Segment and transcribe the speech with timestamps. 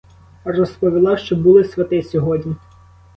[0.45, 2.55] Розповіла, що були свати сьогодні.